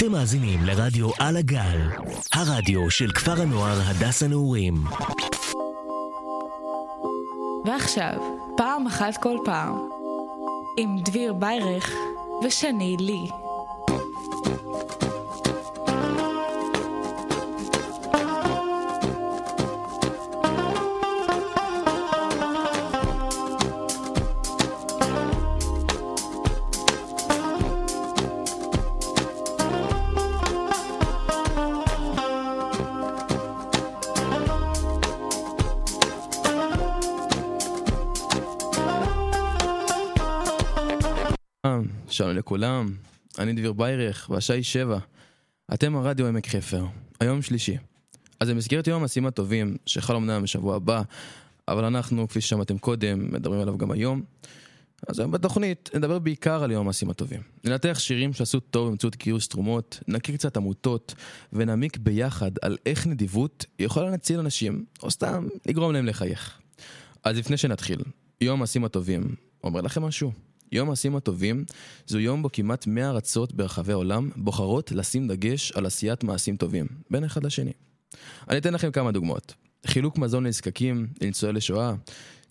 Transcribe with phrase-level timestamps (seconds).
[0.00, 1.80] אתם מאזינים לרדיו על הגל,
[2.32, 4.74] הרדיו של כפר הנוער הדס הנעורים.
[7.64, 8.14] ועכשיו,
[8.56, 9.88] פעם אחת כל פעם,
[10.76, 11.90] עם דביר ביירך
[12.44, 13.49] ושני לי.
[42.20, 42.94] שלום לכולם,
[43.38, 44.98] אני דביר ביירך, והשעה היא שבע.
[45.74, 46.84] אתם הרדיו עמק חפר,
[47.20, 47.76] היום שלישי.
[48.40, 51.02] אז במסגרת יום המעשים הטובים, שחל אמנם בשבוע הבא,
[51.68, 54.22] אבל אנחנו, כפי ששמעתם קודם, מדברים עליו גם היום.
[55.08, 57.40] אז היום בתוכנית נדבר בעיקר על יום המעשים הטובים.
[57.64, 61.14] ננתח שירים שעשו טוב באמצעות גיוס תרומות, נכיר קצת עמותות,
[61.52, 66.58] ונעמיק ביחד על איך נדיבות יכולה להציל אנשים, או סתם לגרום להם לחייך.
[67.24, 68.00] אז לפני שנתחיל,
[68.40, 70.49] יום המעשים הטובים אומר לכם משהו?
[70.72, 71.64] יום המעשים הטובים
[72.06, 76.86] זהו יום בו כמעט 100 ארצות ברחבי העולם בוחרות לשים דגש על עשיית מעשים טובים,
[77.10, 77.72] בין אחד לשני.
[78.48, 79.54] אני אתן לכם כמה דוגמאות.
[79.86, 81.94] חילוק מזון לנזקקים, לניצולי לשואה,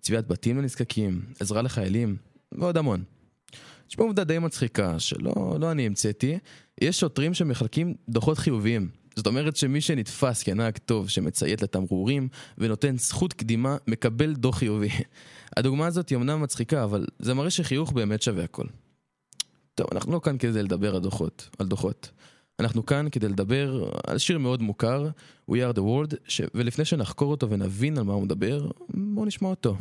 [0.02, 2.16] צביעת בתים לנזקקים, עזרה לחיילים,
[2.52, 3.04] ועוד המון.
[3.90, 6.38] יש פה עובדה די מצחיקה, שלא לא אני המצאתי,
[6.82, 8.90] יש שוטרים שמחלקים דוחות חיוביים.
[9.16, 14.90] זאת אומרת שמי שנתפס כנהג טוב שמציית לתמרורים ונותן זכות קדימה, מקבל דוח חיובי.
[15.58, 18.66] הדוגמה הזאת היא אמנם מצחיקה, אבל זה מראה שחיוך באמת שווה הכל.
[19.76, 22.12] טוב, אנחנו לא כאן כדי לדבר על דוחות, על דוחות.
[22.60, 25.10] אנחנו כאן כדי לדבר על שיר מאוד מוכר,
[25.52, 26.42] We are the world, ש...
[26.56, 29.76] ולפני שנחקור אותו ונבין על מה הוא מדבר, בואו נשמע אותו.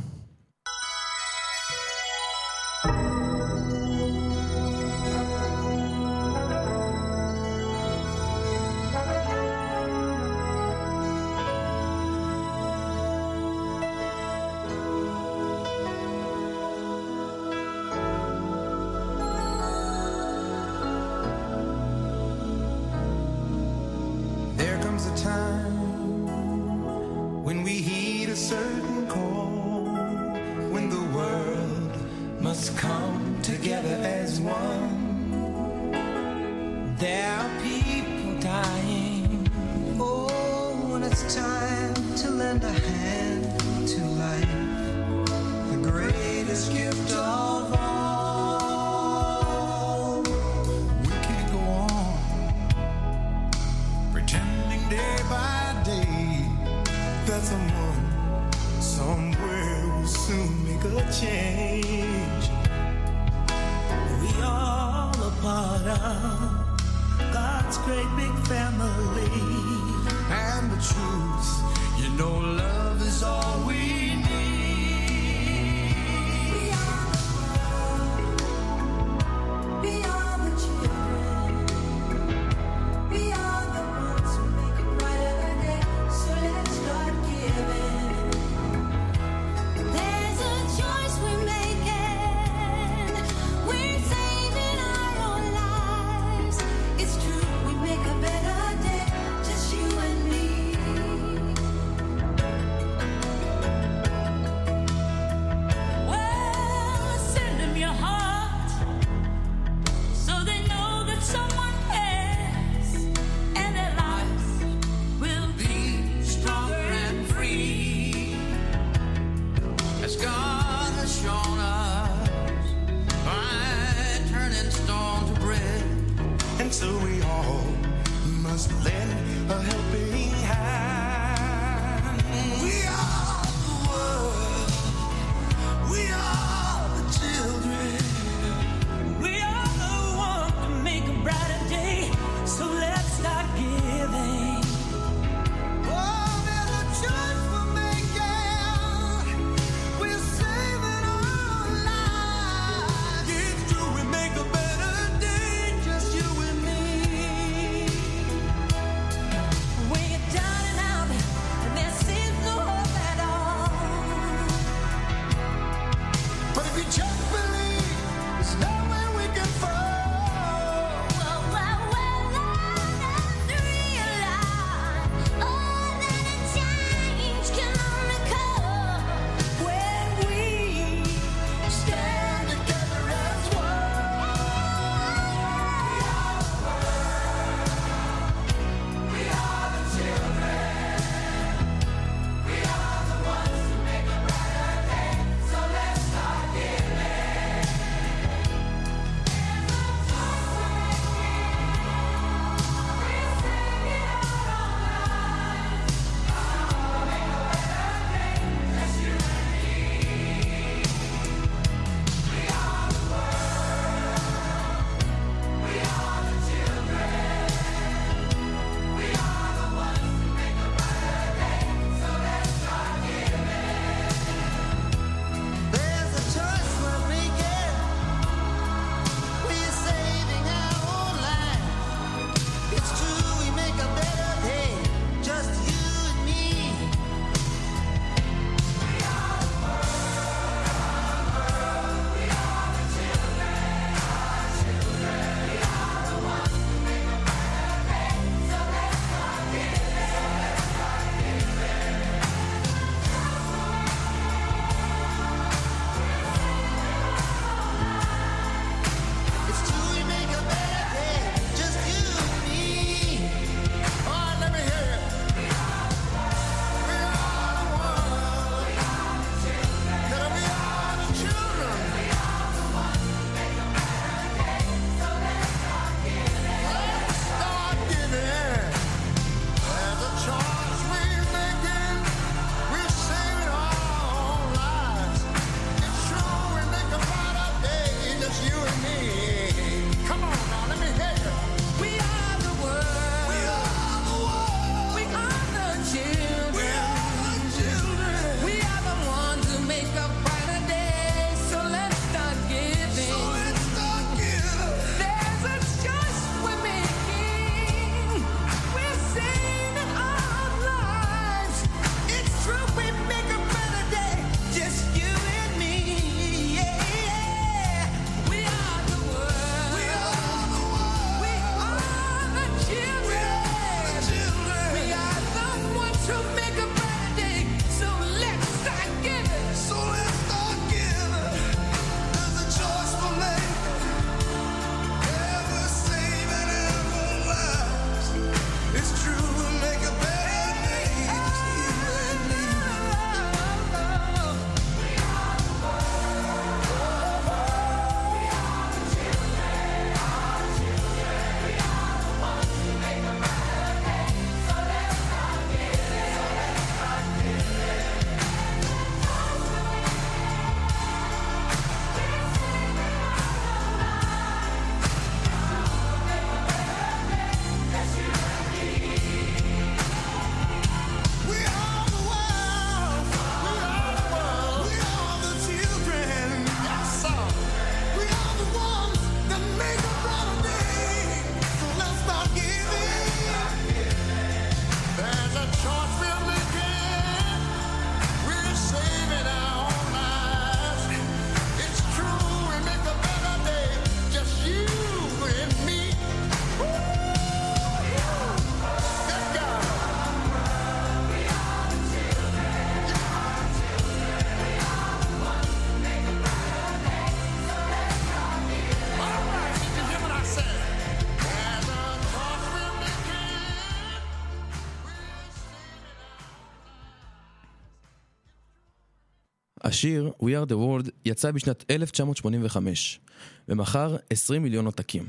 [419.69, 423.01] השיר We are the world יצא בשנת 1985
[423.49, 425.07] ומכר 20 מיליון עותקים.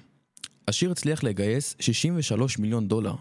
[0.68, 3.16] השיר הצליח לגייס 63 מיליון דולר,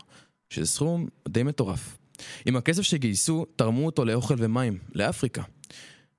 [0.50, 1.98] שזה סכום די מטורף.
[2.46, 5.42] עם הכסף שגייסו, תרמו אותו לאוכל ומים, לאפריקה.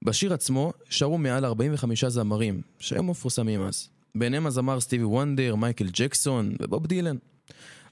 [0.04, 3.90] בשיר עצמו שרו מעל 45 זמרים, שהיו מפורסמים אז.
[4.16, 7.18] ביניהם הזמר סטיבי וונדר, מייקל ג'קסון ובוב דילן.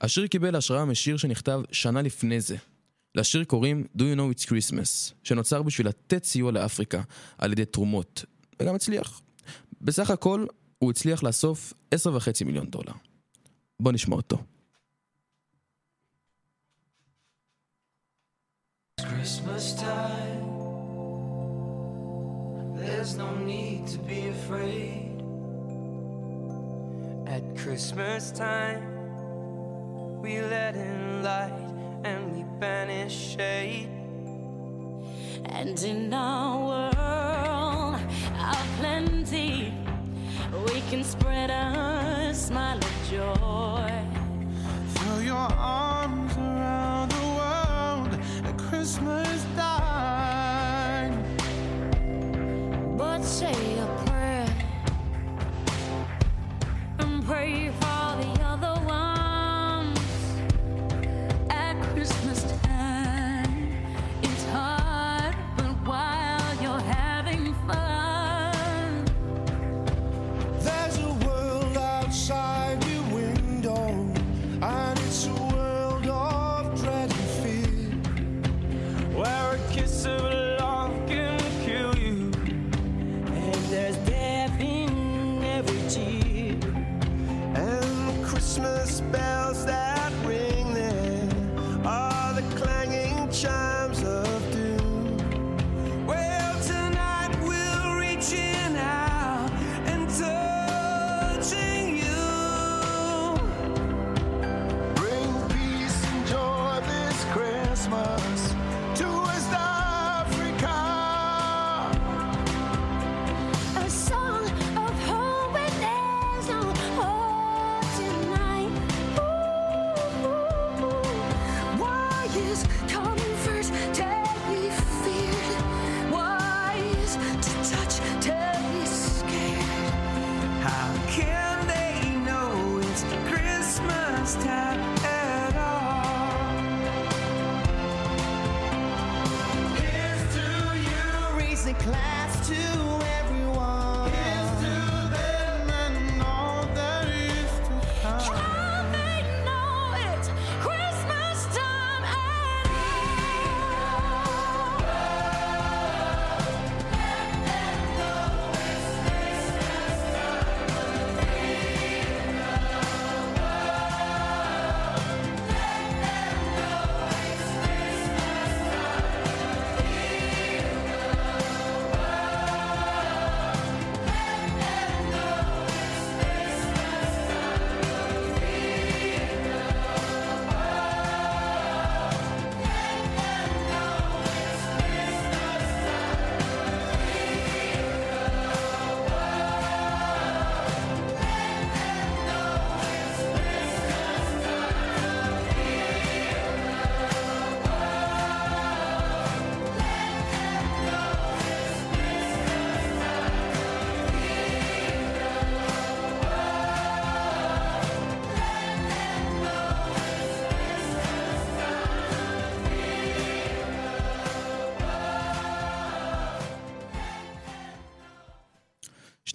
[0.01, 2.57] השיר קיבל השראה משיר שנכתב שנה לפני זה.
[3.17, 7.01] לשיר קוראים Do You Know It's Christmas, שנוצר בשביל לתת סיוע לאפריקה
[7.37, 8.25] על ידי תרומות,
[8.59, 9.21] וגם הצליח.
[9.81, 10.45] בסך הכל,
[10.79, 12.93] הוא הצליח לאסוף 10.5 מיליון דולר.
[13.79, 14.37] בוא נשמע אותו.
[19.01, 20.47] Christmas time.
[22.79, 25.15] There's no need to be afraid.
[27.35, 28.85] At Christmas time,
[30.23, 31.66] we let in light
[32.03, 33.89] and we banish shade.
[35.45, 38.01] And in our world
[38.39, 39.73] of plenty,
[40.65, 43.91] we can spread a smile of joy.
[44.95, 49.43] Throw your arms around the world at Christmas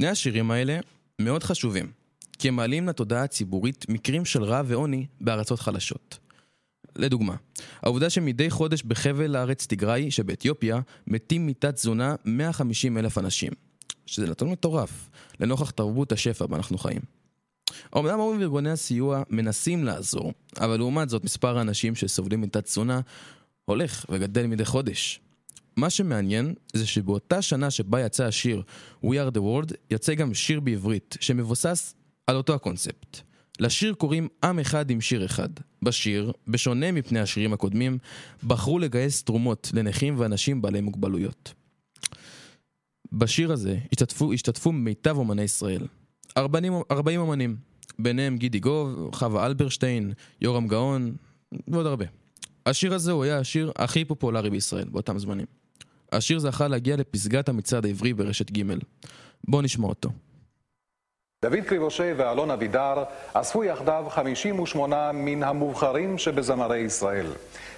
[0.03, 0.79] שני השירים האלה
[1.19, 1.91] מאוד חשובים,
[2.39, 6.19] כי הם מעלים לתודעה הציבורית מקרים של רעב ועוני בארצות חלשות.
[6.97, 7.37] לדוגמה,
[7.83, 13.53] העובדה שמדי חודש בחבל הארץ תיגראי שבאתיופיה מתים מתת תזונה 150 אלף אנשים,
[14.07, 17.01] שזה נתון מטורף, לנוכח תרבות השפע בה אנחנו חיים.
[17.97, 23.01] אמנם רוב ארגוני הסיוע מנסים לעזור, אבל לעומת זאת מספר האנשים שסובלים מתת תזונה
[23.65, 25.21] הולך וגדל מדי חודש.
[25.77, 28.63] מה שמעניין זה שבאותה שנה שבה יצא השיר
[29.05, 31.95] We are the world, יצא גם שיר בעברית שמבוסס
[32.27, 33.21] על אותו הקונספט.
[33.61, 35.49] לשיר קוראים עם אחד עם שיר אחד.
[35.83, 37.99] בשיר, בשונה מפני השירים הקודמים,
[38.45, 41.55] בחרו לגייס תרומות לנכים ואנשים בעלי מוגבלויות.
[43.13, 45.87] בשיר הזה השתתפו, השתתפו מיטב אומני ישראל.
[46.37, 47.57] 40, 40 אומנים,
[47.99, 51.15] ביניהם גידי גוב, חווה אלברשטיין, יורם גאון
[51.69, 52.05] ועוד הרבה.
[52.67, 55.62] השיר הזה הוא היה השיר הכי פופולרי בישראל באותם זמנים.
[56.13, 58.63] השיר זכה להגיע לפסגת המצעד העברי ברשת ג'.
[59.49, 60.11] בואו נשמע אותו.
[61.45, 67.27] דוד קריבושי ואלון אבידר אספו יחדיו 58 מן המובחרים שבזמרי ישראל.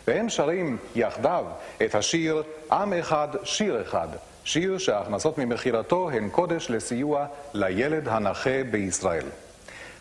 [0.07, 1.45] והם שרים יחדיו
[1.85, 4.09] את השיר "עם אחד, שיר אחד",
[4.45, 9.27] שיר שההכנסות ממכירתו הן קודש לסיוע לילד הנכה בישראל.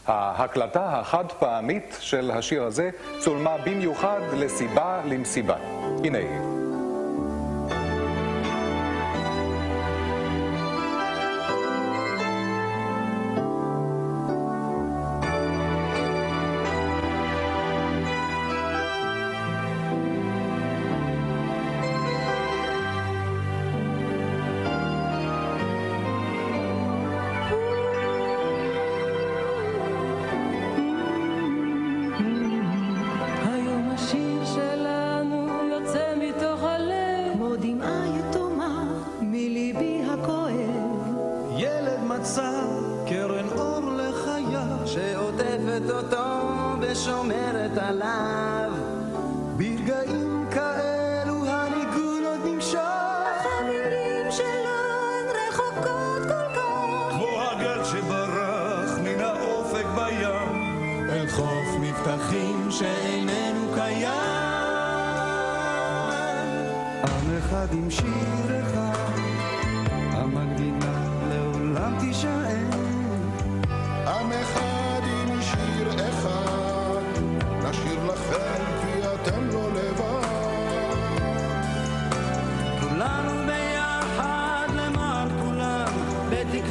[0.08, 5.56] ההקלטה החד פעמית של השיר הזה צולמה במיוחד לסיבה למסיבה.
[6.04, 6.53] הנה היא.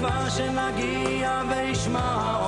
[0.03, 2.42] בתקווה שנגיע וישמע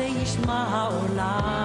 [0.00, 1.59] וישמע העולם.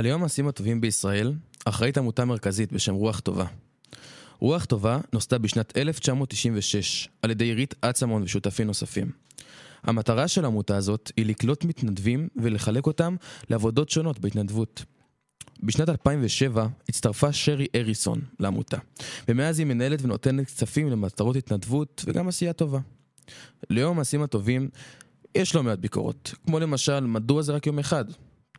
[0.00, 1.32] על יום המעשים הטובים בישראל
[1.64, 3.46] אחראית עמותה מרכזית בשם רוח טובה.
[4.38, 9.10] רוח טובה נוסדה בשנת 1996 על ידי עירית אצמון ושותפים נוספים.
[9.82, 13.16] המטרה של העמותה הזאת היא לקלוט מתנדבים ולחלק אותם
[13.50, 14.84] לעבודות שונות בהתנדבות.
[15.62, 18.78] בשנת 2007 הצטרפה שרי אריסון לעמותה,
[19.28, 22.78] ומאז היא מנהלת ונותנת כספים למטרות התנדבות וגם עשייה טובה.
[23.70, 24.68] ליום המעשים הטובים
[25.34, 28.04] יש לא מעט ביקורות, כמו למשל, מדוע זה רק יום אחד?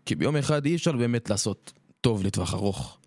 [0.06, 2.98] כי ביום אחד אי אפשר באמת לעשות טוב לטווח ארוך.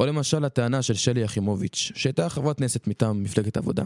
[0.00, 3.84] או למשל הטענה של שלי יחימוביץ', שהייתה חברת כנסת מטעם מפלגת העבודה.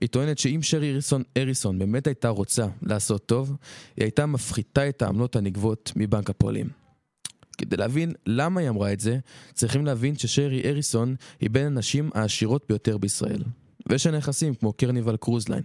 [0.00, 3.56] היא טוענת שאם שרי אריסון, אריסון באמת הייתה רוצה לעשות טוב,
[3.96, 6.68] היא הייתה מפחיתה את העמלות הנגבות מבנק הפועלים.
[7.58, 9.18] כדי להבין למה היא אמרה את זה,
[9.54, 13.42] צריכים להבין ששרי אריסון היא בין הנשים העשירות ביותר בישראל.
[13.88, 15.62] ויש לה נכסים כמו קרניבל קרוזליין,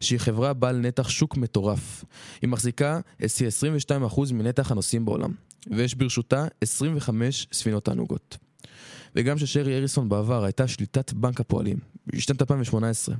[0.00, 2.04] שהיא חברה בעל נתח שוק מטורף.
[2.42, 5.32] היא מחזיקה כ-22% מנתח הנוסעים בעולם,
[5.70, 8.38] ויש ברשותה 25 ספינות תענוגות.
[9.16, 13.14] וגם ששרי אריסון בעבר הייתה שליטת בנק הפועלים, בשנת 2018.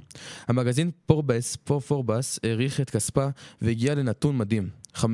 [0.49, 3.27] המגזין פורבס, פור פורבס, העריך את כספה
[3.63, 5.09] והגיע לנתון מדהים, 5.5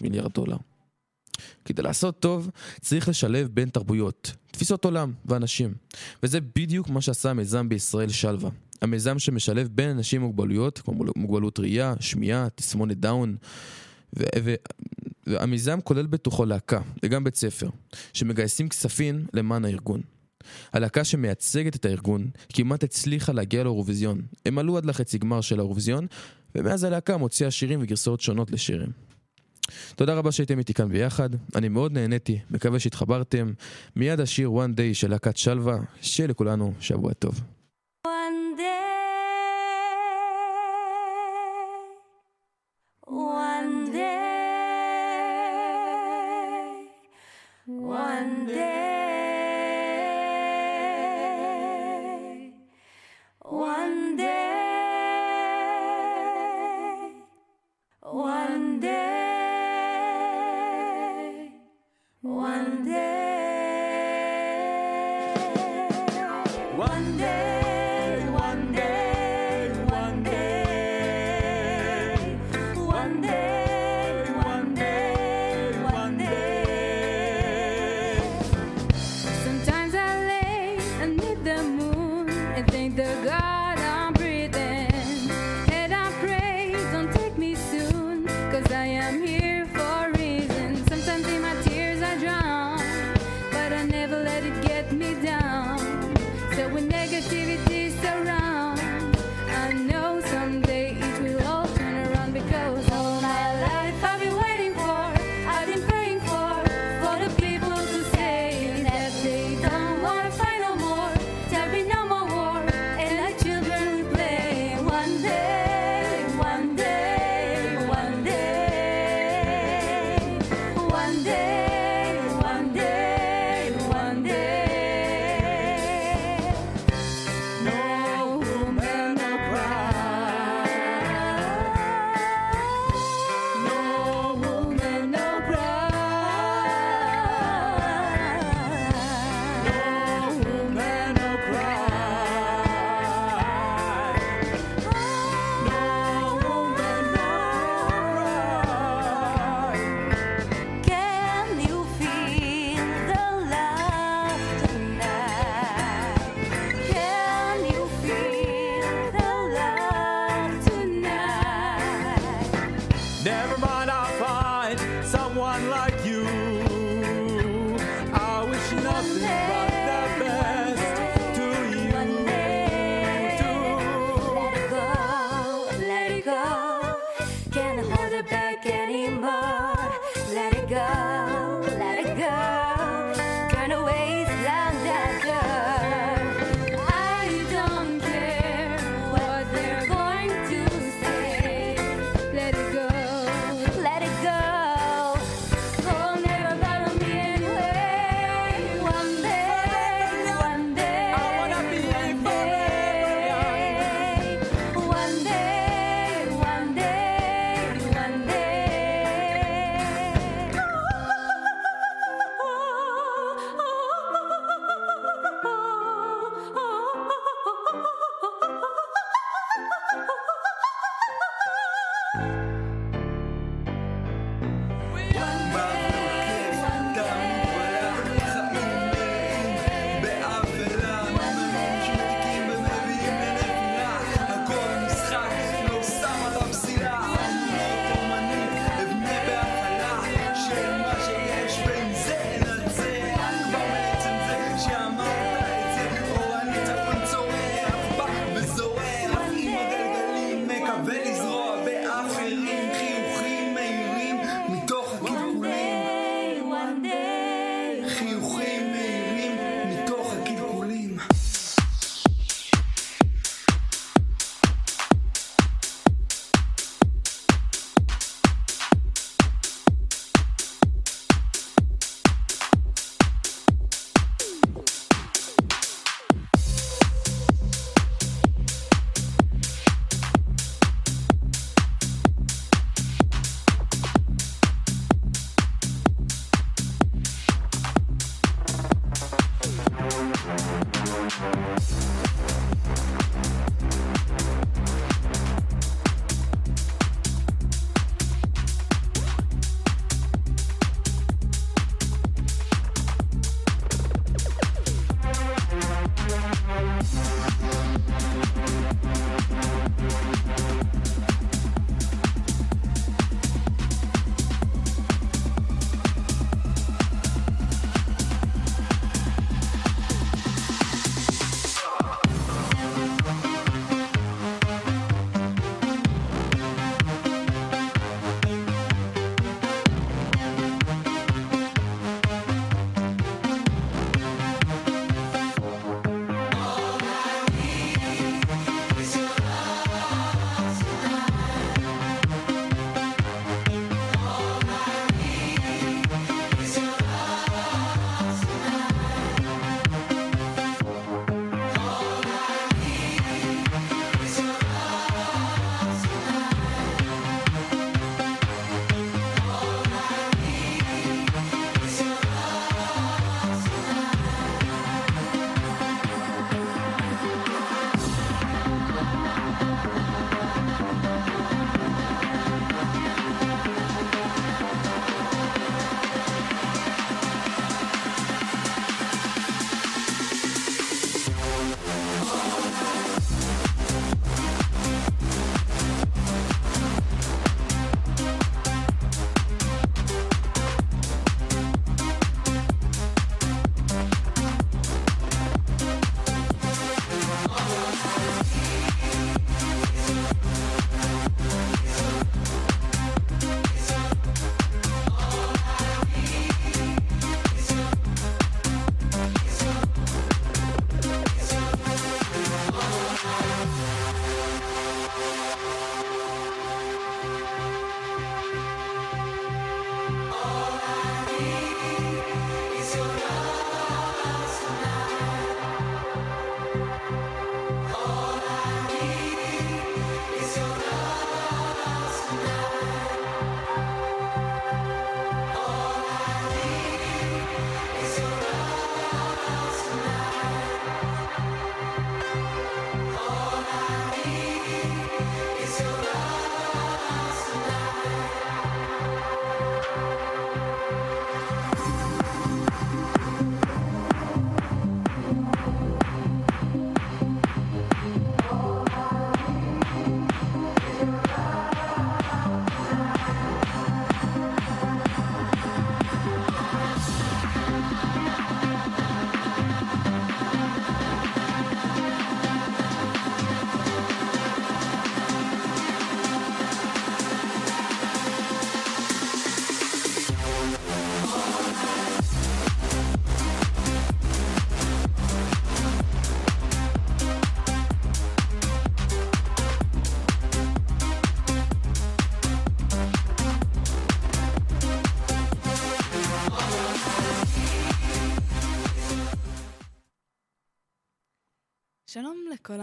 [0.00, 0.56] מיליארד דולר.
[1.64, 5.74] כדי לעשות טוב, צריך לשלב בין תרבויות, תפיסות עולם ואנשים.
[6.22, 8.50] וזה בדיוק מה שעשה המיזם בישראל שלווה.
[8.82, 13.36] המיזם שמשלב בין אנשים עם מוגבלויות, כמו מוגבלות ראייה, שמיעה, תסמונת דאון.
[14.18, 14.54] ו- ו-
[15.26, 17.68] והמיזם כולל בתוכו להקה, וגם בית ספר,
[18.12, 20.00] שמגייסים כספים למען הארגון.
[20.72, 24.22] הלהקה שמייצגת את הארגון כמעט הצליחה להגיע לאירוויזיון.
[24.46, 26.06] הם עלו עד לחצי גמר של האירוויזיון,
[26.54, 28.88] ומאז הלהקה מוציאה שירים וגרסאות שונות לשירים.
[29.96, 33.52] תודה רבה שהייתם איתי כאן ביחד, אני מאוד נהניתי, מקווה שהתחברתם.
[33.96, 37.40] מיד השיר One Day של להקת שלווה, שיהיה לכולנו שבוע טוב.
[38.06, 38.84] One day,
[53.86, 54.44] one day,
[58.02, 59.13] one day,
[62.24, 63.13] one day.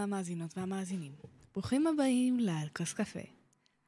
[0.02, 1.12] המאזינות והמאזינים.
[1.54, 3.20] ברוכים הבאים לאל כוס קפה.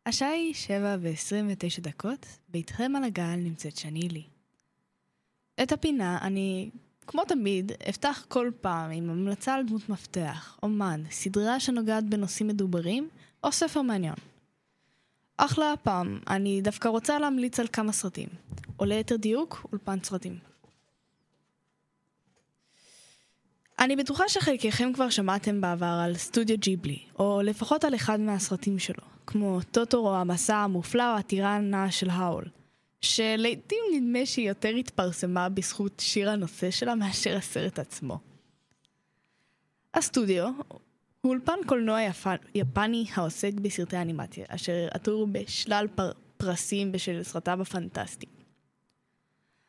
[0.06, 4.22] השעה היא 7 ו-29 דקות, ואיתכם על הגל נמצאת שני לי.
[5.62, 6.70] את הפינה אני,
[7.06, 13.08] כמו תמיד, אפתח כל פעם עם המלצה על דמות מפתח, אומן, סדרה שנוגעת בנושאים מדוברים,
[13.44, 14.14] או ספר מעניין.
[15.36, 18.28] אך להפעם, אני דווקא רוצה להמליץ על כמה סרטים,
[18.78, 20.53] או ליתר דיוק, אולפן סרטים.
[23.78, 29.04] אני בטוחה שחלקכם כבר שמעתם בעבר על סטודיו ג'יבלי, או לפחות על אחד מהסרטים שלו,
[29.26, 32.44] כמו טוטורו, המסע המופלא או הטירנה של האול,
[33.00, 38.18] שלעיתים נדמה שהיא יותר התפרסמה בזכות שיר הנושא שלה מאשר הסרט עצמו.
[39.94, 40.50] הסטודיו
[41.20, 47.62] הוא אולפן קולנוע יפן, יפני העוסק בסרטי אנימציה, אשר עטור בשלל פר, פרסים בשל סרטיו
[47.62, 48.32] הפנטסטיים.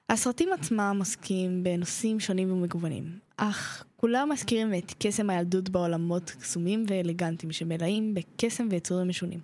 [0.10, 7.52] הסרטים עצמם עוסקים בנושאים שונים ומגוונים, אך כולם מזכירים את קסם הילדות בעולמות קסומים ואלגנטיים
[7.52, 9.40] שמלאים בקסם ויצורים משונים.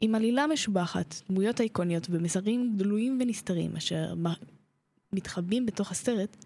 [0.00, 4.14] עם עלילה משובחת, דמויות איקוניות ומסרים גלויים ונסתרים אשר
[5.12, 6.44] מתחבאים בתוך הסרט,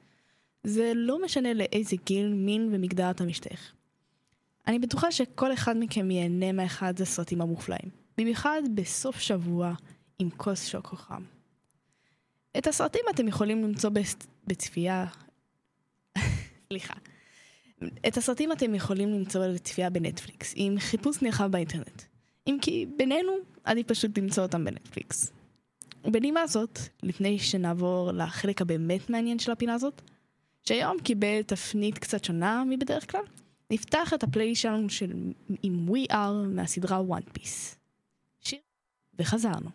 [0.64, 3.72] זה לא משנה לאיזה גיל, מין ומגדר אתה משתייך.
[4.66, 9.74] אני בטוחה שכל אחד מכם ייהנה מאחד הסרטים המופלאים, במיוחד בסוף שבוע
[10.18, 11.22] עם כוס שוקו חם.
[12.58, 13.90] את הסרטים אתם יכולים למצוא
[14.46, 15.06] בצפייה...
[16.68, 16.94] סליחה.
[18.08, 22.02] את הסרטים אתם יכולים למצוא לצפייה בנטפליקס, עם חיפוש נרחב באינטרנט.
[22.46, 23.32] אם כי בינינו,
[23.64, 25.32] עדיף פשוט למצוא אותם בנטפליקס.
[26.04, 30.02] ובנימה זאת, לפני שנעבור לחלק הבאמת מעניין של הפינה הזאת,
[30.64, 33.22] שהיום קיבל תפנית קצת שונה מבדרך כלל,
[33.70, 35.12] נפתח את הפליי שלנו של
[35.62, 37.76] עם We Are מהסדרה One Piece.
[38.40, 38.58] שיר
[39.18, 39.70] וחזרנו.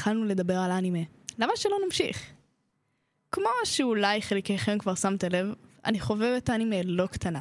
[0.00, 0.98] התחלנו לדבר על אנימה,
[1.38, 2.22] למה שלא נמשיך?
[3.32, 7.40] כמו שאולי חלקכם כבר שמתם לב, אני חובבת אנימה לא קטנה.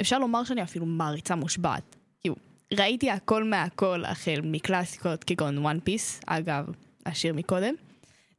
[0.00, 1.96] אפשר לומר שאני אפילו מעריצה מושבעת.
[2.20, 2.34] כאילו,
[2.72, 6.64] ראיתי הכל מהכל החל מקלאסיקות כגון וואן פיס, אגב,
[7.06, 7.74] השיר מקודם,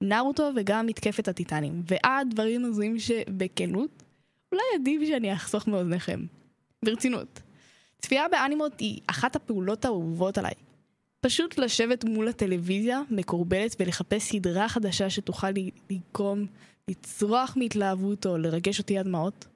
[0.02, 4.04] נרוטו וגם מתקפת הטיטנים, ועד דברים הזויים שבכנות,
[4.52, 6.26] אולי עדיף שאני אחסוך מאוזניכם.
[6.86, 7.42] ברצינות.
[8.00, 10.54] צפייה באנימות היא אחת הפעולות האהובות עליי.
[11.24, 15.48] פשוט לשבת מול הטלוויזיה מקורבלת ולחפש סדרה חדשה שתוכל
[15.90, 16.46] לגרום
[16.88, 19.48] לצרוח מהתלהבות או לרגש אותי עד דמעות.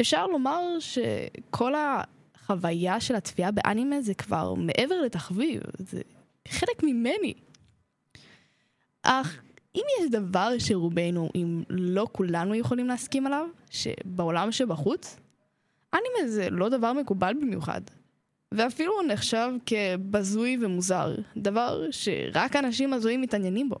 [0.00, 6.00] אפשר לומר שכל החוויה של הצפייה באנימה זה כבר מעבר לתחביב, זה
[6.48, 7.34] חלק ממני.
[9.02, 9.40] אך
[9.74, 15.16] אם יש דבר שרובנו, אם לא כולנו יכולים להסכים עליו, שבעולם שבחוץ,
[15.94, 17.80] אנימה זה לא דבר מקובל במיוחד.
[18.54, 23.76] ואפילו נחשב כבזוי ומוזר, דבר שרק אנשים הזויים מתעניינים בו.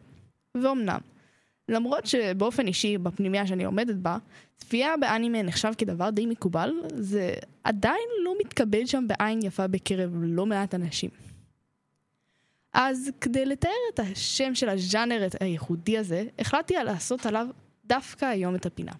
[0.54, 0.98] ואומנם,
[1.68, 4.18] למרות שבאופן אישי, בפנימיה שאני עומדת בה,
[4.56, 10.46] צפייה באנימה נחשב כדבר די מקובל, זה עדיין לא מתקבל שם בעין יפה בקרב לא
[10.46, 11.10] מעט אנשים.
[12.72, 17.46] אז כדי לתאר את השם של הז'אנר הייחודי הזה, החלטתי לעשות עליו
[17.84, 18.92] דווקא היום את הפינה.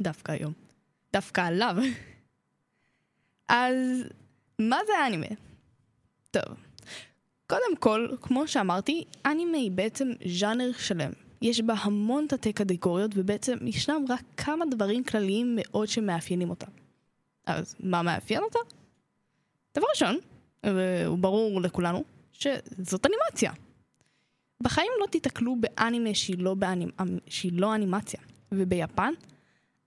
[0.00, 0.52] דווקא היום.
[1.12, 1.76] דווקא עליו.
[3.48, 4.04] אז
[4.60, 5.26] מה זה אנימה?
[6.30, 6.56] טוב,
[7.46, 11.10] קודם כל, כמו שאמרתי, אנימה היא בעצם ז'אנר שלם.
[11.42, 16.66] יש בה המון תתי קטגוריות, ובעצם ישנם רק כמה דברים כלליים מאוד שמאפיינים אותה.
[17.46, 18.58] אז מה מאפיין אותה?
[19.74, 20.18] דבר ראשון,
[20.66, 23.52] והוא ברור לכולנו, שזאת אנימציה.
[24.62, 26.90] בחיים לא תיתקלו באנימה שהיא לא, באנימ...
[27.26, 28.20] שהיא לא אנימציה.
[28.52, 29.12] וביפן,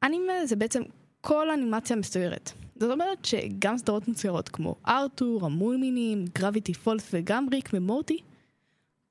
[0.03, 0.81] אנימה זה בעצם
[1.21, 2.51] כל אנימציה מצוירת.
[2.75, 8.17] זאת אומרת שגם סדרות מצוירות כמו ארתור, המולמינים, גרביטי פולס וגם ריק ומורטי,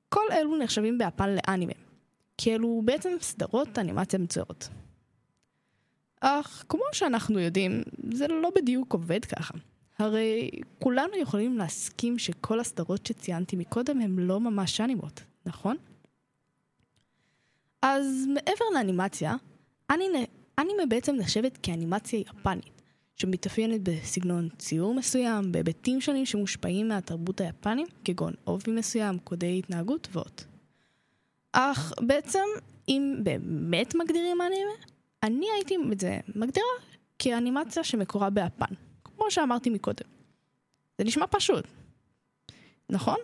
[0.09, 1.73] כל אלו נחשבים ביפן לאנימה.
[2.37, 4.69] כי אלו בעצם סדרות אנימציה מצוירות.
[6.19, 7.81] אך כמו שאנחנו יודעים,
[8.13, 9.53] זה לא בדיוק עובד ככה.
[9.99, 10.49] הרי
[10.79, 15.77] כולנו יכולים להסכים שכל הסדרות שציינתי מקודם הן לא ממש אנימות, נכון?
[17.81, 19.35] אז מעבר לאנימציה,
[19.91, 20.19] אנימה,
[20.59, 22.81] אנימה בעצם נחשבת כאנימציה יפנית,
[23.15, 30.41] שמתאפיינת בסגנון ציור מסוים, בהיבטים שונים שמושפעים מהתרבות היפנית, כגון אופי מסוים, קודי התנהגות ועוד.
[31.51, 32.43] אך בעצם,
[32.87, 34.71] אם באמת מגדירים אנימה,
[35.23, 36.67] אני הייתי את זה מגדירה
[37.19, 40.07] כאנימציה שמקורה ביפן, כמו שאמרתי מקודם.
[40.97, 41.65] זה נשמע פשוט,
[42.89, 43.17] נכון?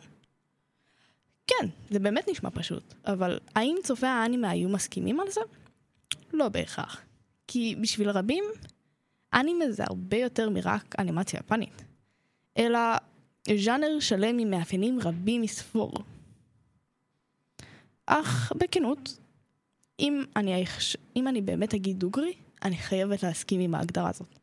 [1.48, 5.42] כן, זה באמת נשמע פשוט, אבל האם צופי האנימה היו מסכימים על זה?
[6.34, 7.02] לא בהכרח.
[7.48, 8.44] כי בשביל רבים,
[9.34, 11.84] אנימה זה הרבה יותר מרק אנימציה יפנית,
[12.58, 12.80] אלא
[13.58, 15.94] ז'אנר שלם עם מאפיינים רבים מספור.
[18.06, 19.18] אך בכנות,
[20.00, 20.80] אם אני, אח-
[21.16, 24.40] אם אני באמת אגיד דוגרי, אני חייבת להסכים עם ההגדרה הזאת.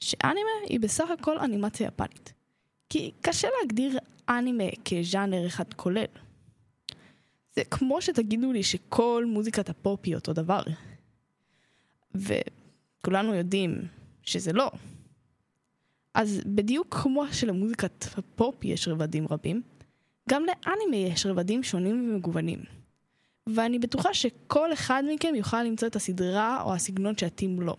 [0.00, 2.32] שאנימה היא בסך הכל אנימציה יפנית.
[2.88, 3.98] כי קשה להגדיר
[4.28, 6.04] אנימה כז'אנר אחד כולל.
[7.56, 10.62] זה כמו שתגידו לי שכל מוזיקת הפופ היא אותו דבר.
[12.14, 13.82] וכולנו יודעים
[14.28, 14.70] שזה לא.
[16.14, 19.62] אז בדיוק כמו שלמוזיקת הפופ יש רבדים רבים,
[20.28, 22.58] גם לאנימה יש רבדים שונים ומגוונים.
[23.54, 27.76] ואני בטוחה שכל אחד מכם יוכל למצוא את הסדרה או הסגנון שיתאים לו.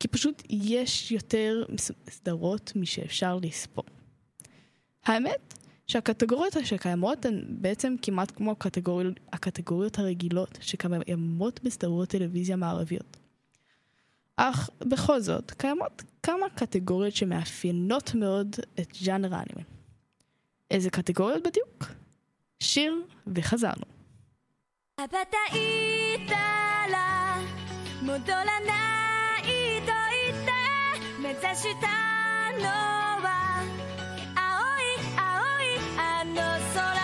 [0.00, 1.64] כי פשוט יש יותר
[2.10, 3.84] סדרות משאפשר לספור.
[5.04, 5.54] האמת
[5.86, 13.15] שהקטגוריות שקיימות הן בעצם כמעט כמו הקטגוריות, הקטגוריות הרגילות שקיימות בסדרות טלוויזיה מערביות.
[14.37, 19.61] אך בכל זאת, קיימות כמה קטגוריות שמאפיינות מאוד את ז'אנר האנימה.
[20.71, 21.85] איזה קטגוריות בדיוק?
[22.59, 23.85] שיר וחזרנו.
[25.01, 26.35] 羽ばたいた
[26.91, 27.37] ら
[28.03, 29.43] 戻らない
[29.81, 30.51] と言って
[31.19, 31.87] 目指した
[32.59, 32.65] の
[33.25, 33.63] は
[34.35, 34.43] 青
[34.77, 35.25] い青
[35.61, 36.35] いあの
[36.75, 36.94] 空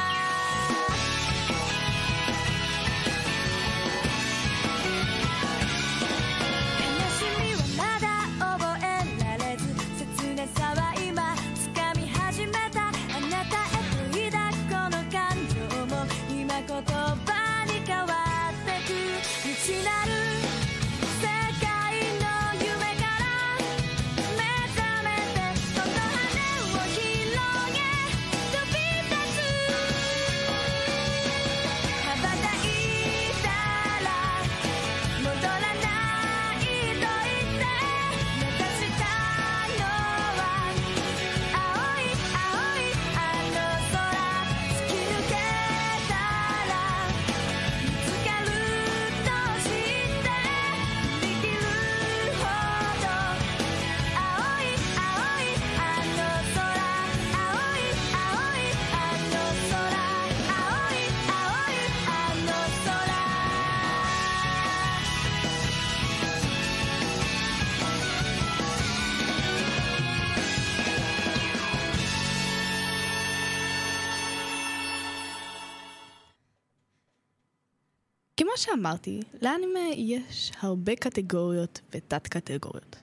[78.63, 82.97] שאמרתי, לאנימה יש הרבה קטגוריות ותת קטגוריות.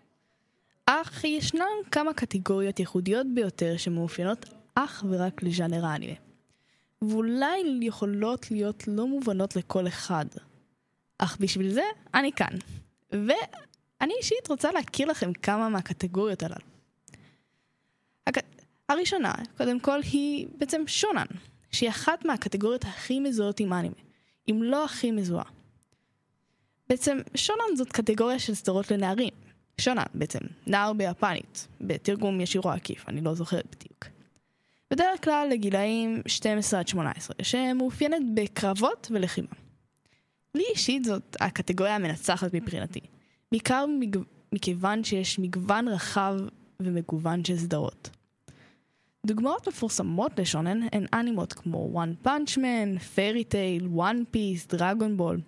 [0.85, 4.45] אך ישנן כמה קטגוריות ייחודיות ביותר שמאופיינות
[4.75, 6.13] אך ורק לז'אנר האנימה.
[7.01, 10.25] ואולי יכולות להיות לא מובנות לכל אחד.
[11.17, 11.83] אך בשביל זה
[12.13, 12.57] אני כאן.
[13.11, 16.65] ואני אישית רוצה להכיר לכם כמה מהקטגוריות הללו.
[18.27, 18.37] הק...
[18.89, 21.25] הראשונה, קודם כל, היא בעצם שונן,
[21.71, 23.95] שהיא אחת מהקטגוריות הכי מזוהות עם אנימה,
[24.49, 25.49] אם לא הכי מזוהה.
[26.89, 29.33] בעצם שונן זאת קטגוריה של סדרות לנערים.
[29.77, 34.05] שונן בעצם, נער ביפנית, בתרגום ישיר או עקיף, אני לא זוכרת בדיוק.
[34.91, 39.47] בדרך כלל לגילאים 12 עד 18, שמאופיינת בקרבות ולחימה.
[40.55, 42.99] לי אישית זאת הקטגוריה המנצחת מבחינתי,
[43.51, 43.85] בעיקר.
[44.53, 46.35] מכיוון שיש מגוון רחב
[46.79, 48.09] ומגוון של סדרות.
[49.25, 55.41] דוגמאות מפורסמות לשונן הן אנימות כמו One Punch Man, Fairy Tail, One Piece, דרגון בול.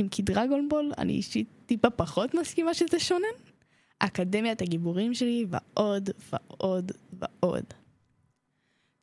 [0.00, 3.36] אם כי דרגון בול אני אישית טיפה פחות מסכימה שזה שונן.
[3.98, 7.64] אקדמיית הגיבורים שלי ועוד ועוד ועוד.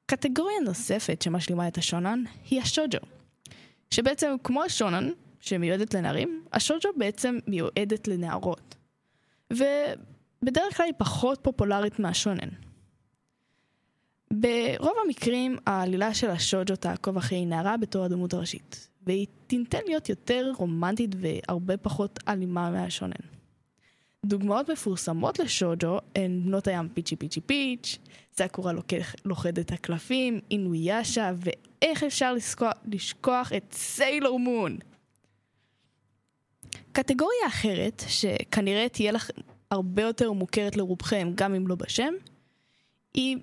[0.06, 3.00] קטגוריה נוספת שמשלימה את השונן היא השוג'ו.
[3.92, 8.76] שבעצם כמו השונן שמיועדת לנערים, השוג'ו בעצם מיועדת לנערות.
[9.52, 12.50] ובדרך כלל היא פחות פופולרית מהשונן.
[14.34, 20.52] ברוב המקרים העלילה של השוג'ו תעקוב אחרי נערה בתור הדמות הראשית, והיא תנטה להיות יותר
[20.58, 23.12] רומנטית והרבה פחות אלימה מהשונן.
[24.26, 27.98] דוגמאות מפורסמות לשוג'ו הן בנות הים פיצ'י פיצ'י פיץ',
[28.34, 34.78] סאקורה לוקח- לוכדת הקלפים, אינויאשה, ואיך אפשר לשכוח, לשכוח את סיילור מון.
[36.92, 39.30] קטגוריה אחרת, שכנראה תהיה לך
[39.72, 42.14] הרבה יותר מוכרת לרובכם, גם אם לא בשם,
[43.14, 43.38] היא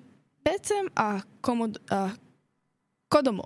[0.45, 1.77] בעצם הקומוד...
[3.11, 3.43] הקודומו,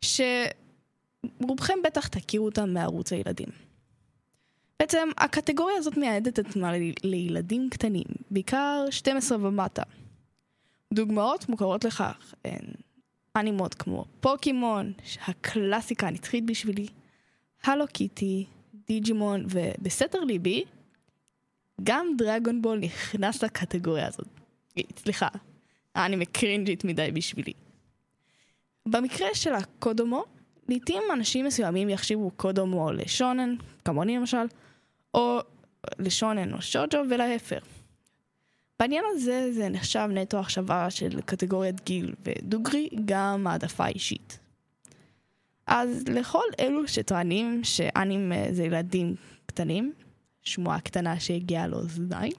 [0.00, 3.48] שרובכם בטח תכירו אותה מערוץ הילדים.
[4.80, 6.72] בעצם הקטגוריה הזאת מייעדת את עצמה
[7.04, 9.82] לילדים קטנים, בעיקר 12 ומטה.
[10.92, 12.64] דוגמאות מוכרות לכך הן
[13.36, 14.92] אנימות כמו פוקימון,
[15.26, 16.86] הקלאסיקה הנצחית בשבילי,
[17.64, 18.46] הלו קיטי,
[18.86, 20.64] דיג'ימון, ובסתר ליבי,
[21.82, 24.28] גם דרגון בול נכנס לקטגוריה הזאת.
[24.96, 25.28] סליחה,
[25.94, 27.52] האנימה קרינג'ית מדי בשבילי.
[28.86, 30.24] במקרה של הקודומו,
[30.68, 34.46] לעתים אנשים מסוימים יחשיבו קודומו לשונן, כמוני למשל,
[35.14, 35.38] או
[35.98, 37.62] לשונן או שוג'ו ולהפך.
[38.80, 44.38] בעניין הזה זה נחשב נטו החשבה של קטגוריית גיל, ודוגרי גם העדפה אישית.
[45.66, 49.14] אז לכל אלו שטוענים שאנים זה ילדים
[49.46, 49.92] קטנים,
[50.42, 52.32] שמועה קטנה שהגיעה לאוזניים,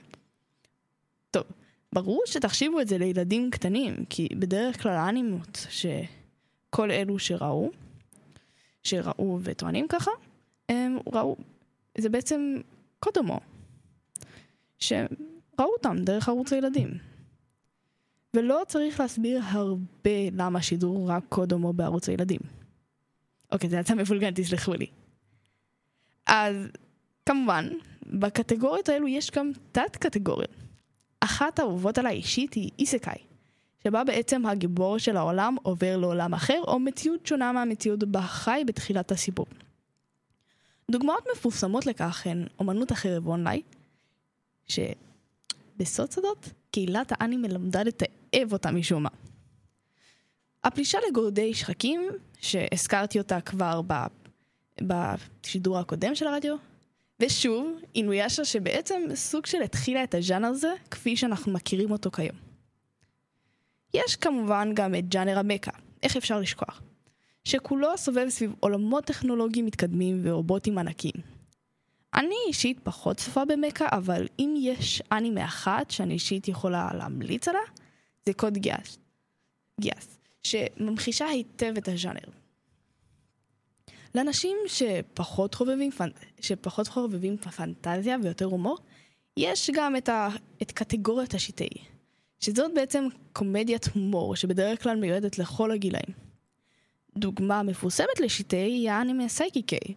[1.94, 7.72] ברור שתחשיבו את זה לילדים קטנים, כי בדרך כלל האנימות שכל אלו שראו,
[8.84, 10.12] שראו וטוענים ככה,
[10.70, 11.38] הם ראו,
[11.98, 12.58] זה בעצם
[13.00, 13.40] קודמו,
[14.80, 15.08] שראו
[15.60, 16.90] אותם דרך ערוץ הילדים.
[18.34, 22.40] ולא צריך להסביר הרבה למה שידור רק קודמו בערוץ הילדים.
[23.52, 24.88] אוקיי, זה יצא מבולגן, תסלחו לי.
[26.26, 26.56] אז
[27.26, 27.70] כמובן,
[28.06, 30.63] בקטגוריות האלו יש גם תת קטגוריות.
[31.24, 33.18] אחת האהובות עליי אישית היא איסקאי,
[33.84, 39.12] שבה בעצם הגיבור של העולם עובר לעולם אחר, או מציאות שונה מהמציאות בה חי בתחילת
[39.12, 39.46] הסיפור.
[40.92, 43.62] דוגמאות מפורסמות לכך הן אומנות החרב אונליין,
[46.12, 49.10] סודות, קהילת האנימה למדה לתעב אותה משום מה.
[50.64, 52.10] הפלישה לגורדי שחקים,
[52.42, 53.82] שהזכרתי אותה כבר.
[54.82, 56.56] בשידור הקודם של הרדיו,
[57.20, 62.38] ושוב, אינויאשה שבעצם סוג של התחילה את הז'אנר הזה כפי שאנחנו מכירים אותו כיום.
[63.94, 65.72] יש כמובן גם את ג'אנר המקה,
[66.04, 66.82] איך אפשר לשכוח?
[67.44, 71.34] שכולו סובב סביב עולמות טכנולוגיים מתקדמים ורובוטים ענקיים.
[72.14, 77.62] אני אישית פחות צופה במקה, אבל אם יש אנימה אחת שאני אישית יכולה להמליץ עליה,
[78.26, 78.98] זה קוד גיאס.
[79.82, 82.43] גיאס, שממחישה היטב את הז'אנר.
[84.16, 85.92] לאנשים שפחות חובבים,
[86.42, 88.78] שפחות חובבים פנטזיה ויותר הומור,
[89.38, 90.30] יש גם את, ה...
[90.62, 91.78] את קטגוריית השיטאי,
[92.40, 96.16] שזאת בעצם קומדיית הומור שבדרך כלל מיועדת לכל הגילאים.
[97.18, 99.94] דוגמה מפורסמת לשיטאי היא האנימה סייקי-קיי,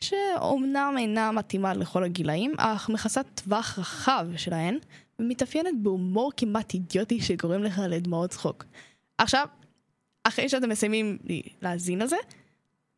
[0.00, 4.78] שאומנם אינה מתאימה לכל הגילאים, אך מכסה טווח רחב שלהן,
[5.18, 8.64] ומתאפיינת בהומור כמעט אידיוטי שגורם לך לדמעות צחוק.
[9.18, 9.46] עכשיו,
[10.24, 11.18] אחרי שאתם מסיימים
[11.62, 12.16] להאזין לזה,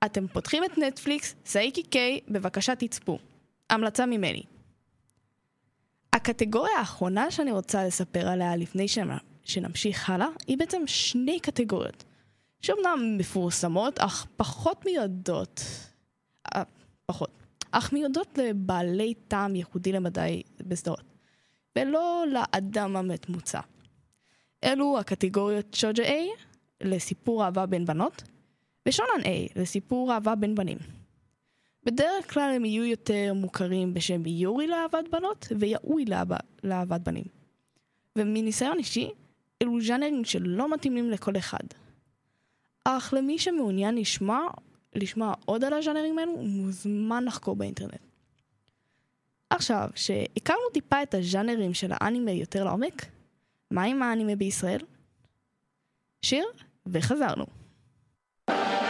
[0.05, 3.19] אתם פותחים את נטפליקס, סאיקי קיי, בבקשה תצפו.
[3.71, 4.43] המלצה ממני.
[6.13, 8.87] הקטגוריה האחרונה שאני רוצה לספר עליה לפני
[9.45, 12.05] שנמשיך הלאה, היא בעצם שני קטגוריות,
[12.61, 15.61] שאומנם מפורסמות, אך פחות מיועדות,
[16.55, 16.63] אה,
[17.07, 17.31] פחות,
[17.71, 21.05] אך מיועדות לבעלי טעם ייחודי למדי בסדרות,
[21.77, 23.61] ולא לאדם המת מוצא.
[24.65, 26.43] אלו הקטגוריות שוג'ה A
[26.81, 28.23] לסיפור אהבה בין בנות,
[28.89, 30.79] בשונן A זה סיפור אהבה בין בנים.
[31.85, 37.25] בדרך כלל הם יהיו יותר מוכרים בשם יורי לאהבת בנות ויאוי לאהבה, לאהבת בנים.
[38.17, 39.11] ומניסיון אישי,
[39.63, 41.65] אלו ז'אנרים שלא מתאימים לכל אחד.
[42.85, 44.49] אך למי שמעוניין לשמוע,
[44.95, 48.01] לשמוע עוד על הז'אנרים האלו, מוזמן לחקור באינטרנט.
[49.51, 53.07] עכשיו, שהכרנו טיפה את הז'אנרים של האנימה יותר לעומק,
[53.71, 54.81] מה עם האנימה בישראל?
[56.23, 56.47] שיר,
[56.87, 57.58] וחזרנו.
[58.49, 58.88] Thank you.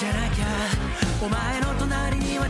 [0.00, 0.46] じゃなきゃ
[1.22, 2.48] お前の隣には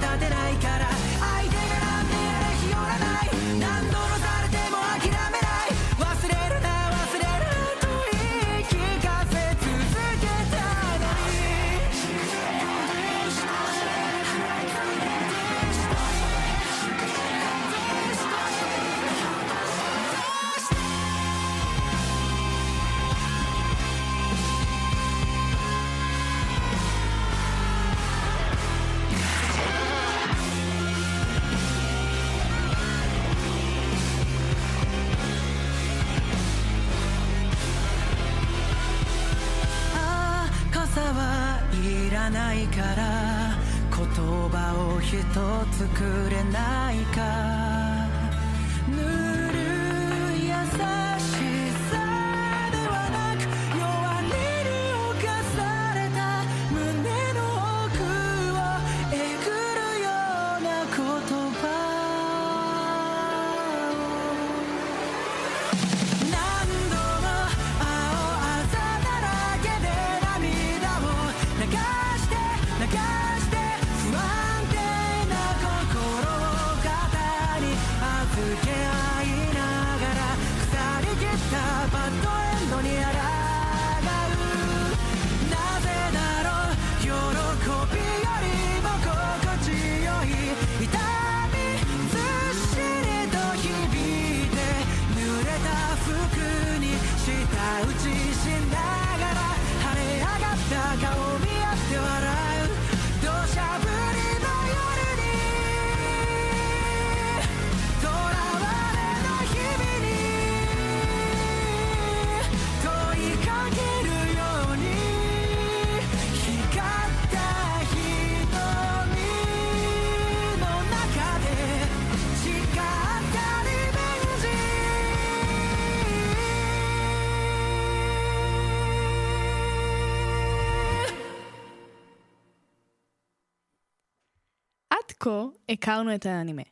[135.20, 136.62] כה הכרנו את האנימה.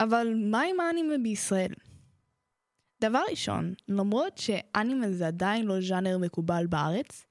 [0.00, 1.72] אבל מה עם האנימה בישראל?
[3.00, 7.26] דבר ראשון, למרות שאנימה זה עדיין לא ז'אנר מקובל בארץ,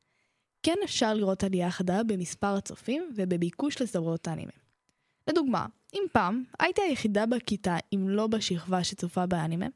[0.63, 4.51] כן אפשר לראות עלייה חדה במספר הצופים ובביקוש לסדרות האנימה.
[5.29, 9.67] לדוגמה, אם פעם הייתי היחידה בכיתה אם לא בשכבה שצופה באנימה,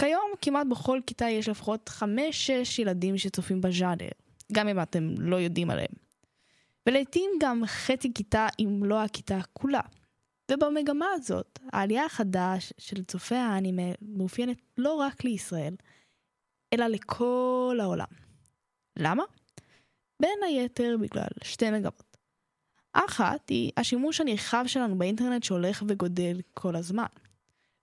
[0.00, 2.02] כיום כמעט בכל כיתה יש לפחות 5-6
[2.78, 4.08] ילדים שצופים בז'אנר,
[4.52, 6.07] גם אם אתם לא יודעים עליהם.
[6.88, 9.80] ולעיתים גם חצי כיתה אם לא הכיתה כולה.
[10.50, 15.74] ובמגמה הזאת, העלייה החדש של צופי האנימה מאופיינת לא רק לישראל,
[16.72, 18.06] אלא לכל העולם.
[18.98, 19.22] למה?
[20.22, 22.16] בין היתר בגלל שתי מגמות.
[22.94, 27.06] האחת היא השימוש הנרחב שלנו באינטרנט שהולך וגודל כל הזמן.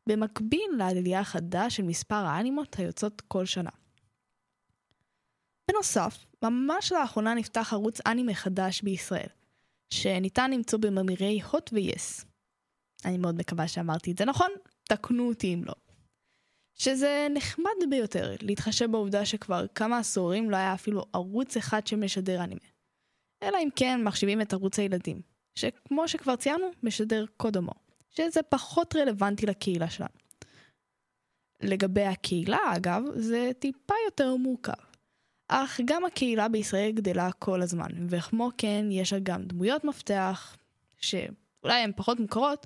[0.09, 3.69] במקביל לעלייה החדה של מספר האנימות היוצאות כל שנה.
[5.71, 9.27] בנוסף, ממש לאחרונה נפתח ערוץ אנימה חדש בישראל,
[9.89, 12.25] שניתן למצוא בממירי הוט ויס.
[13.05, 14.49] אני מאוד מקווה שאמרתי את זה נכון,
[14.83, 15.73] תקנו אותי אם לא.
[16.73, 22.61] שזה נחמד ביותר להתחשב בעובדה שכבר כמה עשורים לא היה אפילו ערוץ אחד שמשדר אנימה.
[23.43, 25.21] אלא אם כן מחשיבים את ערוץ הילדים,
[25.55, 27.71] שכמו שכבר ציינו, משדר קודמו,
[28.09, 30.25] שזה פחות רלוונטי לקהילה שלנו.
[31.61, 34.84] לגבי הקהילה, אגב, זה טיפה יותר מורכב.
[35.47, 40.57] אך גם הקהילה בישראל גדלה כל הזמן, וכמו כן יש לה גם דמויות מפתח,
[40.97, 42.65] שאולי הן פחות מוכרות,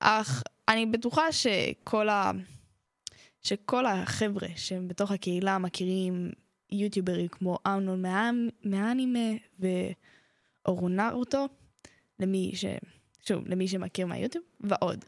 [0.00, 2.30] אך אני בטוחה שכל, ה...
[3.42, 6.30] שכל החבר'ה שהם בתוך הקהילה מכירים
[6.72, 8.30] יוטיוברים כמו אמנון מה...
[8.64, 9.28] מהאנימה
[10.66, 11.48] ואורונרוטו,
[12.18, 12.64] למי ש...
[13.28, 15.04] שוב, למי שמכיר מהיוטיוב, ועוד.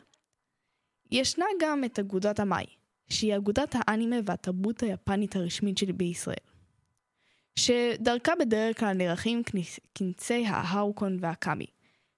[1.10, 2.66] ישנה גם את אגודת המאי,
[3.08, 6.51] שהיא אגודת האנימה והתרבות היפנית הרשמית שלי בישראל.
[7.58, 11.66] שדרכה בדרך כלל נערכים כנס- כנסי ההאוקון והקאמי,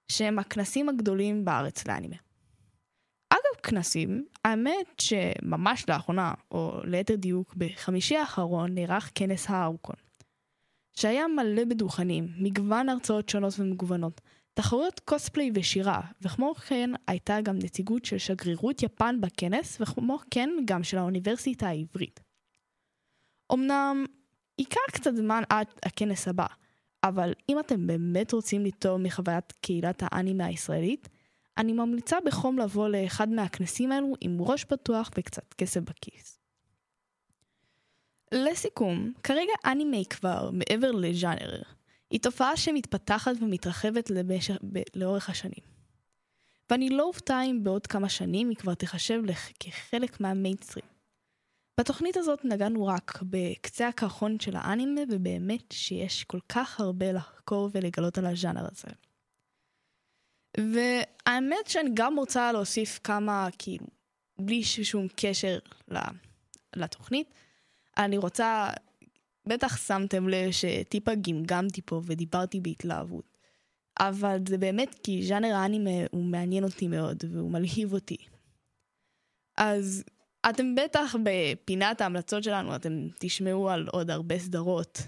[0.08, 2.16] שהם הכנסים הגדולים בארץ לאנימה.
[3.30, 9.96] אגב כנסים, האמת שממש לאחרונה, או ליתר דיוק בחמישי האחרון, נערך כנס ההאוקון,
[10.92, 14.20] שהיה מלא בדוכנים, מגוון הרצאות שונות ומגוונות,
[14.54, 20.84] תחרויות קוספליי ושירה, וכמו כן הייתה גם נציגות של שגרירות יפן בכנס, וכמו כן גם
[20.84, 22.20] של האוניברסיטה העברית.
[23.52, 24.04] אמנם
[24.58, 26.46] ייקח קצת זמן עד הכנס הבא,
[27.04, 31.08] אבל אם אתם באמת רוצים ליטול מחוויית קהילת האנימה הישראלית,
[31.58, 36.38] אני ממליצה בחום לבוא לאחד מהכנסים האלו עם ראש פתוח וקצת כסף בכיס.
[38.34, 41.62] לסיכום, כרגע אנימה כבר מעבר לז'אנר.
[42.10, 45.64] היא תופעה שמתפתחת ומתרחבת למשך, ב, לאורך השנים.
[46.70, 49.22] ואני לא אופתע אם בעוד כמה שנים היא כבר תיחשב
[49.60, 50.93] כחלק מהמיינסטרים.
[51.80, 58.18] בתוכנית הזאת נגענו רק בקצה הקרחון של האנימה, ובאמת שיש כל כך הרבה לחקור ולגלות
[58.18, 58.88] על הז'אנר הזה.
[60.56, 63.86] והאמת שאני גם רוצה להוסיף כמה, כאילו,
[64.38, 65.58] בלי שום קשר
[66.76, 67.34] לתוכנית,
[67.96, 68.70] אני רוצה,
[69.48, 73.34] בטח שמתם לב שטיפה גמגמתי פה ודיברתי בהתלהבות.
[73.98, 78.16] אבל זה באמת כי ז'אנר האנימה הוא מעניין אותי מאוד והוא מלהיב אותי.
[79.56, 80.04] אז
[80.50, 84.98] אתם בטח בפינת ההמלצות שלנו, אתם תשמעו על עוד הרבה סדרות,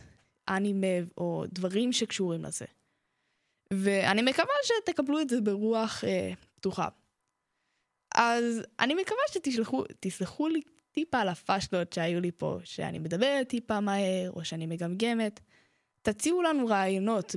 [0.49, 0.87] אנימה
[1.18, 2.64] או דברים שקשורים לזה.
[3.72, 6.89] ואני מקווה שתקבלו את זה ברוח אה, פתוחה.
[8.14, 10.61] אז אני מקווה שתשלחו, תסלחו לי
[10.93, 15.41] טיפה על הפאשלות שהיו לי פה, שאני מדברת טיפה מהר, או שאני מגמגמת.
[16.03, 17.34] תציעו לנו רעיונות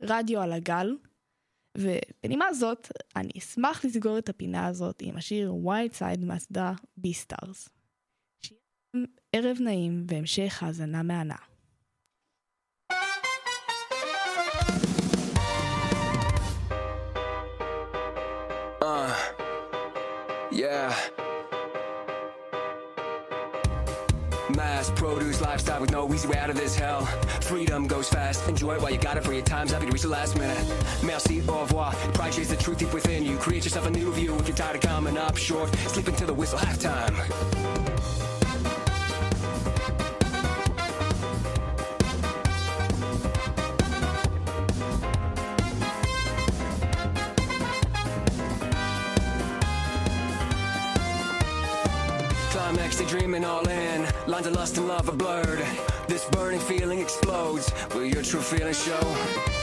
[0.00, 0.96] ברדיו על הגל,
[1.78, 7.68] ובנימה זאת, אני אשמח לסגור את הפינה הזאת עם השיר Wild Side מהסדרה Beastars.
[9.32, 11.36] ערב נעים והמשך האזנה מהנה.
[18.82, 19.12] Uh,
[20.50, 21.29] yeah.
[25.00, 27.06] Produce lifestyle with no easy way out of this hell.
[27.40, 28.46] Freedom goes fast.
[28.48, 30.62] Enjoy it while you got it for your time's happy to reach the last minute.
[31.02, 31.94] Merci, au revoir.
[32.12, 33.38] Pride chase the truth deep within you.
[33.38, 35.74] Create yourself a new view if you're tired of coming up short.
[35.88, 37.79] Sleep to the whistle halftime.
[54.40, 55.62] Lines of lust and love are blurred.
[56.08, 57.70] This burning feeling explodes.
[57.94, 59.59] Will your true feelings show?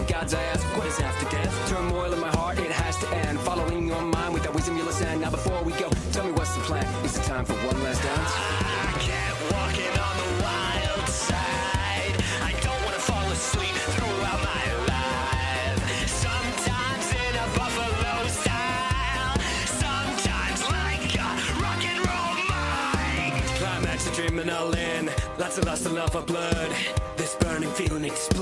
[0.00, 1.68] The gods I ask, what is after death?
[1.68, 3.38] Turmoil in my heart, it has to end.
[3.40, 5.20] Following your mind with that wisdom you listen.
[5.20, 6.86] Now before we go, tell me what's the plan?
[7.04, 8.32] Is it time for one last dance?
[8.32, 12.14] I can't walk it on the wild side.
[12.48, 15.80] I don't wanna fall asleep throughout my life.
[16.08, 19.36] Sometimes in a buffalo style,
[19.84, 21.30] sometimes like a
[21.60, 23.34] rock and roll mind.
[23.58, 25.06] Climax adrenaline,
[25.38, 26.70] lots of lust and love for blood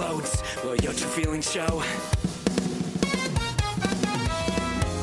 [0.08, 1.82] explodes Will your true feelings show?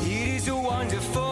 [0.02, 1.25] It is a wonderful